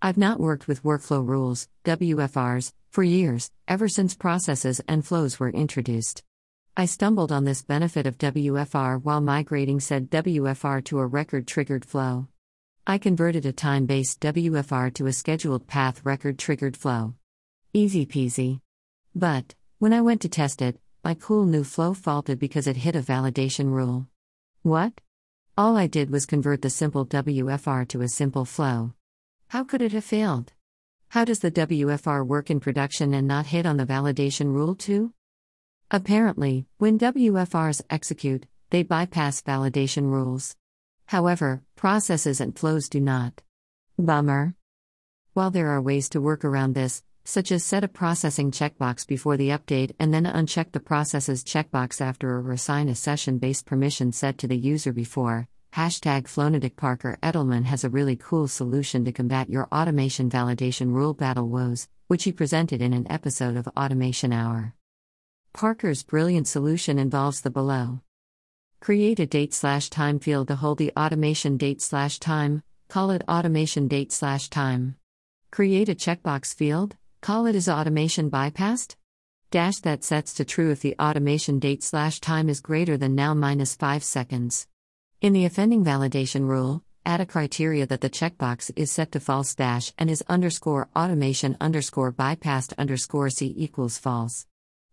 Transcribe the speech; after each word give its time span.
I've 0.00 0.16
not 0.16 0.38
worked 0.38 0.68
with 0.68 0.84
workflow 0.84 1.26
rules, 1.26 1.68
WFRs, 1.84 2.72
for 2.90 3.02
years, 3.02 3.50
ever 3.66 3.88
since 3.88 4.14
processes 4.14 4.80
and 4.86 5.04
flows 5.04 5.40
were 5.40 5.50
introduced. 5.50 6.22
I 6.76 6.84
stumbled 6.84 7.32
on 7.32 7.42
this 7.42 7.64
benefit 7.64 8.06
of 8.06 8.16
WFR 8.16 9.02
while 9.02 9.20
migrating 9.20 9.80
said 9.80 10.08
WFR 10.08 10.84
to 10.84 11.00
a 11.00 11.06
record 11.06 11.48
triggered 11.48 11.84
flow. 11.84 12.28
I 12.86 12.98
converted 12.98 13.44
a 13.44 13.52
time 13.52 13.86
based 13.86 14.20
WFR 14.20 14.94
to 14.94 15.06
a 15.06 15.12
scheduled 15.12 15.66
path 15.66 16.00
record 16.04 16.38
triggered 16.38 16.76
flow. 16.76 17.14
Easy 17.72 18.06
peasy. 18.06 18.60
But, 19.16 19.56
when 19.80 19.92
I 19.92 20.02
went 20.02 20.20
to 20.20 20.28
test 20.28 20.62
it, 20.62 20.78
my 21.02 21.14
cool 21.14 21.44
new 21.44 21.64
flow 21.64 21.92
faulted 21.92 22.38
because 22.38 22.68
it 22.68 22.76
hit 22.76 22.94
a 22.94 23.00
validation 23.00 23.72
rule. 23.72 24.06
What? 24.62 24.92
All 25.56 25.76
I 25.76 25.88
did 25.88 26.08
was 26.08 26.24
convert 26.24 26.62
the 26.62 26.70
simple 26.70 27.04
WFR 27.04 27.88
to 27.88 28.02
a 28.02 28.08
simple 28.08 28.44
flow. 28.44 28.92
How 29.48 29.64
could 29.64 29.80
it 29.80 29.92
have 29.92 30.04
failed? 30.04 30.52
How 31.08 31.24
does 31.24 31.38
the 31.38 31.50
WFR 31.50 32.26
work 32.26 32.50
in 32.50 32.60
production 32.60 33.14
and 33.14 33.26
not 33.26 33.46
hit 33.46 33.64
on 33.64 33.78
the 33.78 33.86
validation 33.86 34.52
rule 34.52 34.74
too? 34.74 35.14
Apparently, 35.90 36.66
when 36.76 36.98
WFRs 36.98 37.80
execute, 37.88 38.44
they 38.68 38.82
bypass 38.82 39.40
validation 39.40 40.10
rules. 40.10 40.54
However, 41.06 41.62
processes 41.76 42.42
and 42.42 42.58
flows 42.58 42.90
do 42.90 43.00
not. 43.00 43.40
Bummer. 43.98 44.54
While 45.32 45.50
there 45.50 45.70
are 45.70 45.80
ways 45.80 46.10
to 46.10 46.20
work 46.20 46.44
around 46.44 46.74
this, 46.74 47.02
such 47.24 47.50
as 47.50 47.64
set 47.64 47.84
a 47.84 47.88
processing 47.88 48.50
checkbox 48.50 49.06
before 49.06 49.38
the 49.38 49.48
update 49.48 49.94
and 49.98 50.12
then 50.12 50.24
uncheck 50.24 50.72
the 50.72 50.80
processes 50.80 51.42
checkbox 51.42 52.02
after 52.02 52.36
or 52.38 52.52
assign 52.52 52.90
a 52.90 52.94
session 52.94 53.38
based 53.38 53.64
permission 53.64 54.12
set 54.12 54.36
to 54.36 54.46
the 54.46 54.58
user 54.58 54.92
before, 54.92 55.48
Hashtag 55.74 56.26
Flownatic 56.26 56.76
Parker 56.76 57.18
Edelman 57.22 57.64
has 57.64 57.84
a 57.84 57.90
really 57.90 58.16
cool 58.16 58.48
solution 58.48 59.04
to 59.04 59.12
combat 59.12 59.50
your 59.50 59.68
automation 59.70 60.30
validation 60.30 60.92
rule 60.92 61.14
battle 61.14 61.48
woes, 61.48 61.88
which 62.08 62.24
he 62.24 62.32
presented 62.32 62.80
in 62.80 62.92
an 62.92 63.10
episode 63.10 63.56
of 63.56 63.68
Automation 63.76 64.32
Hour. 64.32 64.74
Parker's 65.52 66.02
brilliant 66.02 66.48
solution 66.48 66.98
involves 66.98 67.42
the 67.42 67.50
below. 67.50 68.00
Create 68.80 69.20
a 69.20 69.26
date 69.26 69.52
slash 69.52 69.90
time 69.90 70.18
field 70.18 70.48
to 70.48 70.56
hold 70.56 70.78
the 70.78 70.92
automation 70.96 71.56
date 71.56 71.82
slash 71.82 72.18
time, 72.18 72.62
call 72.88 73.10
it 73.10 73.22
automation 73.28 73.88
date 73.88 74.10
slash 74.10 74.48
time. 74.48 74.96
Create 75.50 75.88
a 75.88 75.94
checkbox 75.94 76.54
field, 76.54 76.96
call 77.20 77.46
it 77.46 77.54
is 77.54 77.68
automation 77.68 78.30
bypassed? 78.30 78.96
Dash 79.50 79.78
that 79.78 80.04
sets 80.04 80.34
to 80.34 80.44
true 80.44 80.70
if 80.70 80.80
the 80.80 80.96
automation 81.00 81.58
date 81.58 81.82
slash 81.82 82.20
time 82.20 82.48
is 82.48 82.60
greater 82.60 82.96
than 82.96 83.14
now 83.14 83.34
minus 83.34 83.74
5 83.76 84.02
seconds. 84.02 84.66
In 85.20 85.32
the 85.32 85.46
offending 85.46 85.84
validation 85.84 86.46
rule, 86.46 86.84
add 87.04 87.20
a 87.20 87.26
criteria 87.26 87.86
that 87.86 88.00
the 88.00 88.08
checkbox 88.08 88.70
is 88.76 88.92
set 88.92 89.10
to 89.10 89.20
false 89.20 89.52
dash 89.52 89.92
and 89.98 90.08
is 90.08 90.22
underscore 90.28 90.88
automation 90.94 91.56
underscore 91.60 92.12
bypassed 92.12 92.72
underscore 92.78 93.28
c 93.28 93.52
equals 93.56 93.98
false. 93.98 94.46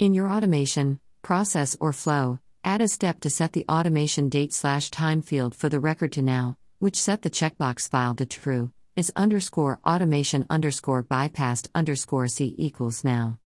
In 0.00 0.14
your 0.14 0.28
automation, 0.28 0.98
process 1.22 1.76
or 1.78 1.92
flow, 1.92 2.40
add 2.64 2.80
a 2.80 2.88
step 2.88 3.20
to 3.20 3.30
set 3.30 3.52
the 3.52 3.64
automation 3.68 4.28
date 4.28 4.52
slash 4.52 4.90
time 4.90 5.22
field 5.22 5.54
for 5.54 5.68
the 5.68 5.78
record 5.78 6.10
to 6.14 6.22
now, 6.22 6.56
which 6.80 7.00
set 7.00 7.22
the 7.22 7.30
checkbox 7.30 7.88
file 7.88 8.16
to 8.16 8.26
true, 8.26 8.72
is 8.96 9.12
underscore 9.14 9.78
automation 9.86 10.44
underscore 10.50 11.04
bypassed 11.04 11.68
underscore 11.76 12.26
c 12.26 12.56
equals 12.58 13.04
now. 13.04 13.38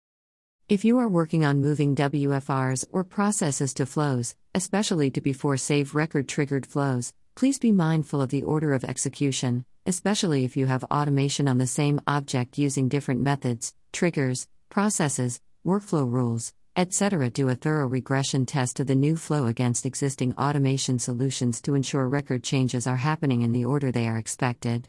If 0.70 0.84
you 0.84 0.98
are 1.00 1.08
working 1.08 1.44
on 1.44 1.60
moving 1.60 1.96
WFRs 1.96 2.84
or 2.92 3.02
processes 3.02 3.74
to 3.74 3.86
flows, 3.86 4.36
especially 4.54 5.10
to 5.10 5.20
before 5.20 5.56
save 5.56 5.96
record 5.96 6.28
triggered 6.28 6.64
flows, 6.64 7.12
please 7.34 7.58
be 7.58 7.72
mindful 7.72 8.22
of 8.22 8.28
the 8.28 8.44
order 8.44 8.72
of 8.72 8.84
execution, 8.84 9.64
especially 9.84 10.44
if 10.44 10.56
you 10.56 10.66
have 10.66 10.84
automation 10.84 11.48
on 11.48 11.58
the 11.58 11.66
same 11.66 12.00
object 12.06 12.56
using 12.56 12.88
different 12.88 13.20
methods, 13.20 13.74
triggers, 13.90 14.46
processes, 14.68 15.40
workflow 15.66 16.08
rules, 16.08 16.52
etc. 16.76 17.30
Do 17.30 17.48
a 17.48 17.56
thorough 17.56 17.88
regression 17.88 18.46
test 18.46 18.78
of 18.78 18.86
the 18.86 18.94
new 18.94 19.16
flow 19.16 19.46
against 19.46 19.84
existing 19.84 20.34
automation 20.38 21.00
solutions 21.00 21.60
to 21.62 21.74
ensure 21.74 22.08
record 22.08 22.44
changes 22.44 22.86
are 22.86 22.98
happening 22.98 23.42
in 23.42 23.50
the 23.50 23.64
order 23.64 23.90
they 23.90 24.06
are 24.06 24.18
expected. 24.18 24.88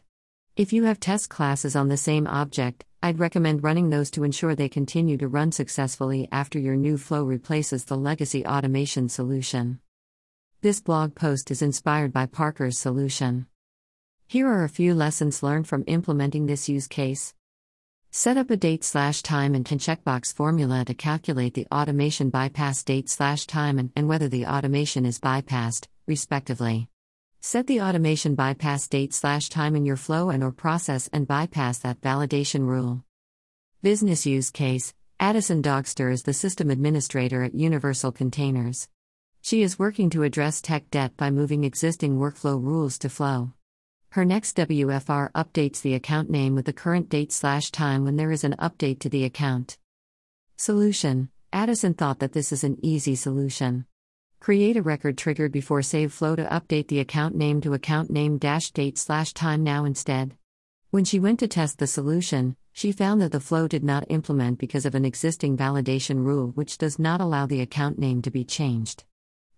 If 0.61 0.71
you 0.71 0.83
have 0.83 0.99
test 0.99 1.27
classes 1.27 1.75
on 1.75 1.87
the 1.87 1.97
same 1.97 2.27
object, 2.27 2.85
I'd 3.01 3.17
recommend 3.17 3.63
running 3.63 3.89
those 3.89 4.11
to 4.11 4.23
ensure 4.23 4.53
they 4.53 4.69
continue 4.69 5.17
to 5.17 5.27
run 5.27 5.51
successfully 5.51 6.29
after 6.31 6.59
your 6.59 6.75
new 6.75 6.99
flow 6.99 7.23
replaces 7.23 7.85
the 7.85 7.97
legacy 7.97 8.45
automation 8.45 9.09
solution. 9.09 9.79
This 10.61 10.79
blog 10.79 11.15
post 11.15 11.49
is 11.49 11.63
inspired 11.63 12.13
by 12.13 12.27
Parker's 12.27 12.77
solution. 12.77 13.47
Here 14.27 14.47
are 14.47 14.63
a 14.63 14.69
few 14.69 14.93
lessons 14.93 15.41
learned 15.41 15.67
from 15.67 15.83
implementing 15.87 16.45
this 16.45 16.69
use 16.69 16.85
case. 16.87 17.33
Set 18.11 18.37
up 18.37 18.51
a 18.51 18.55
date 18.55 18.83
slash 18.83 19.23
time 19.23 19.55
and 19.55 19.65
can 19.65 19.79
checkbox 19.79 20.31
formula 20.31 20.85
to 20.85 20.93
calculate 20.93 21.55
the 21.55 21.65
automation 21.71 22.29
bypass 22.29 22.83
date 22.83 23.09
slash 23.09 23.47
time 23.47 23.79
and, 23.79 23.89
and 23.95 24.07
whether 24.07 24.27
the 24.27 24.45
automation 24.45 25.07
is 25.07 25.19
bypassed, 25.19 25.87
respectively. 26.05 26.90
Set 27.43 27.65
the 27.65 27.81
automation 27.81 28.35
bypass 28.35 28.87
date 28.87 29.15
slash 29.15 29.49
time 29.49 29.75
in 29.75 29.83
your 29.83 29.97
flow 29.97 30.29
and 30.29 30.43
or 30.43 30.51
process 30.51 31.09
and 31.11 31.27
bypass 31.27 31.79
that 31.79 31.99
validation 31.99 32.67
rule. 32.67 33.03
Business 33.81 34.27
use 34.27 34.51
case 34.51 34.93
Addison 35.19 35.63
Dogster 35.63 36.13
is 36.13 36.21
the 36.21 36.33
system 36.33 36.69
administrator 36.69 37.41
at 37.41 37.55
Universal 37.55 38.11
Containers. 38.11 38.87
She 39.41 39.63
is 39.63 39.79
working 39.79 40.11
to 40.11 40.21
address 40.21 40.61
tech 40.61 40.91
debt 40.91 41.17
by 41.17 41.31
moving 41.31 41.63
existing 41.63 42.19
workflow 42.19 42.61
rules 42.61 42.99
to 42.99 43.09
flow. 43.09 43.53
Her 44.09 44.23
next 44.23 44.55
WFR 44.57 45.31
updates 45.31 45.81
the 45.81 45.95
account 45.95 46.29
name 46.29 46.53
with 46.53 46.65
the 46.65 46.73
current 46.73 47.09
date 47.09 47.31
slash 47.31 47.71
time 47.71 48.03
when 48.03 48.17
there 48.17 48.31
is 48.31 48.43
an 48.43 48.55
update 48.59 48.99
to 48.99 49.09
the 49.09 49.23
account. 49.25 49.79
Solution 50.57 51.29
Addison 51.51 51.95
thought 51.95 52.19
that 52.19 52.33
this 52.33 52.51
is 52.51 52.63
an 52.63 52.77
easy 52.83 53.15
solution. 53.15 53.87
Create 54.41 54.75
a 54.75 54.81
record 54.81 55.19
triggered 55.19 55.51
before 55.51 55.83
save 55.83 56.11
flow 56.11 56.35
to 56.35 56.43
update 56.45 56.87
the 56.87 56.99
account 56.99 57.35
name 57.35 57.61
to 57.61 57.75
account 57.75 58.09
name 58.09 58.39
dash 58.39 58.71
date 58.71 58.97
slash 58.97 59.33
time 59.33 59.63
now 59.63 59.85
instead. 59.85 60.35
When 60.89 61.05
she 61.05 61.19
went 61.19 61.39
to 61.41 61.47
test 61.47 61.77
the 61.77 61.85
solution, 61.85 62.55
she 62.73 62.91
found 62.91 63.21
that 63.21 63.31
the 63.31 63.39
flow 63.39 63.67
did 63.67 63.83
not 63.83 64.09
implement 64.09 64.57
because 64.57 64.83
of 64.83 64.95
an 64.95 65.05
existing 65.05 65.57
validation 65.57 66.25
rule 66.25 66.47
which 66.55 66.79
does 66.79 66.97
not 66.97 67.21
allow 67.21 67.45
the 67.45 67.61
account 67.61 67.99
name 67.99 68.23
to 68.23 68.31
be 68.31 68.43
changed. 68.43 69.03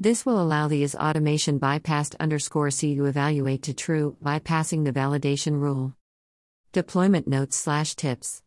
This 0.00 0.24
will 0.24 0.40
allow 0.40 0.68
the 0.68 0.84
is 0.84 0.94
automation 0.94 1.58
bypassed 1.58 2.14
underscore 2.20 2.70
C 2.70 2.94
to 2.94 3.06
evaluate 3.06 3.62
to 3.64 3.74
true, 3.74 4.16
bypassing 4.22 4.84
the 4.84 4.92
validation 4.92 5.60
rule. 5.60 5.94
Deployment 6.72 7.26
notes 7.26 7.56
slash 7.56 7.96
tips. 7.96 8.42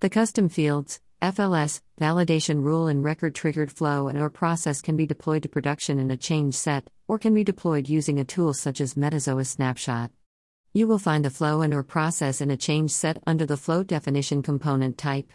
The 0.00 0.10
custom 0.10 0.50
fields, 0.50 1.00
FLS, 1.22 1.80
validation 1.98 2.62
rule 2.62 2.88
and 2.88 3.02
record 3.02 3.34
triggered 3.34 3.72
flow 3.72 4.08
and 4.08 4.18
or 4.18 4.28
process 4.28 4.82
can 4.82 4.96
be 4.96 5.06
deployed 5.06 5.42
to 5.42 5.48
production 5.48 5.98
in 5.98 6.10
a 6.10 6.16
change 6.16 6.54
set, 6.54 6.88
or 7.08 7.18
can 7.18 7.32
be 7.32 7.42
deployed 7.42 7.88
using 7.88 8.20
a 8.20 8.24
tool 8.24 8.52
such 8.52 8.80
as 8.82 8.94
Metazoa 8.94 9.46
Snapshot. 9.46 10.10
You 10.74 10.86
will 10.86 10.98
find 10.98 11.24
the 11.24 11.30
flow 11.30 11.62
and 11.62 11.72
or 11.72 11.82
process 11.82 12.42
in 12.42 12.50
a 12.50 12.56
change 12.56 12.90
set 12.90 13.22
under 13.26 13.46
the 13.46 13.56
flow 13.56 13.82
definition 13.82 14.42
component 14.42 14.98
type. 14.98 15.32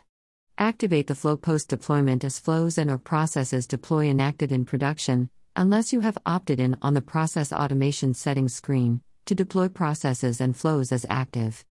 Activate 0.58 1.08
the 1.08 1.16
flow 1.16 1.36
post 1.36 1.70
deployment 1.70 2.24
as 2.24 2.38
flows 2.38 2.78
and 2.78 2.92
or 2.92 3.00
processes 3.00 3.66
deploy 3.66 4.08
enacted 4.08 4.52
in 4.52 4.66
production, 4.66 5.32
unless 5.56 5.92
you 5.92 6.02
have 6.02 6.18
opted 6.28 6.60
in 6.60 6.78
on 6.84 6.94
the 6.94 7.02
process 7.02 7.52
automation 7.52 8.14
settings 8.14 8.54
screen 8.54 9.02
to 9.26 9.34
deploy 9.34 9.68
processes 9.68 10.40
and 10.40 10.56
flows 10.56 10.92
as 10.92 11.08
active. 11.10 11.66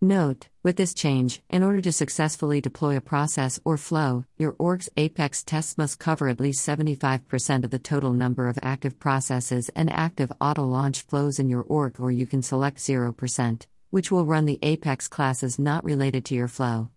Note, 0.00 0.48
with 0.62 0.76
this 0.76 0.92
change, 0.92 1.42
in 1.48 1.62
order 1.62 1.80
to 1.80 1.92
successfully 1.92 2.60
deploy 2.60 2.96
a 2.96 3.00
process 3.00 3.58
or 3.64 3.76
flow, 3.76 4.24
your 4.36 4.54
org's 4.58 4.88
Apex 4.96 5.42
tests 5.42 5.78
must 5.78 5.98
cover 5.98 6.28
at 6.28 6.40
least 6.40 6.66
75% 6.66 7.64
of 7.64 7.70
the 7.70 7.78
total 7.78 8.12
number 8.12 8.48
of 8.48 8.58
active 8.62 8.98
processes 8.98 9.70
and 9.74 9.90
active 9.90 10.32
auto 10.40 10.64
launch 10.64 11.02
flows 11.02 11.38
in 11.38 11.48
your 11.48 11.62
org, 11.62 12.00
or 12.00 12.10
you 12.10 12.26
can 12.26 12.42
select 12.42 12.78
0%, 12.78 13.66
which 13.90 14.10
will 14.10 14.26
run 14.26 14.44
the 14.44 14.58
Apex 14.62 15.08
classes 15.08 15.58
not 15.58 15.84
related 15.84 16.24
to 16.26 16.34
your 16.34 16.48
flow. 16.48 16.90